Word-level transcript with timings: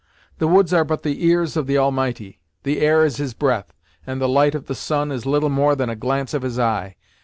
The 0.39 0.47
woods 0.47 0.73
are 0.73 0.83
but 0.83 1.03
the 1.03 1.23
ears 1.27 1.55
of 1.55 1.67
the 1.67 1.77
Almighty, 1.77 2.39
the 2.63 2.79
air 2.79 3.05
is 3.05 3.17
his 3.17 3.35
breath, 3.35 3.71
and 4.03 4.19
the 4.19 4.27
light 4.27 4.55
of 4.55 4.65
the 4.65 4.73
sun 4.73 5.11
is 5.11 5.27
little 5.27 5.51
more 5.51 5.75
than 5.75 5.91
a 5.91 5.95
glance 5.95 6.33
of 6.33 6.41
his 6.41 6.57
eye. 6.57 6.95